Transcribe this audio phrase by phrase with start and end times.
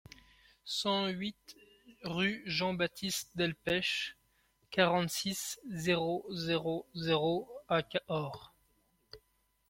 [0.65, 1.37] cent huit
[2.01, 4.15] rue Jean Baptiste Delpech,
[4.71, 8.51] quarante-six, zéro zéro zéro à Cahors